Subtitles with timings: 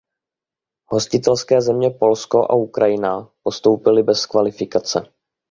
[0.89, 5.05] Hostitelské země Polsko a Ukrajina postoupily bez kvalifikace.